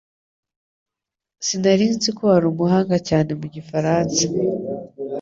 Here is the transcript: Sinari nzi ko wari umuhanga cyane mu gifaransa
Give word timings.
Sinari 1.45 1.85
nzi 1.95 2.09
ko 2.17 2.21
wari 2.31 2.45
umuhanga 2.51 2.95
cyane 3.07 3.29
mu 3.39 3.47
gifaransa 3.55 4.23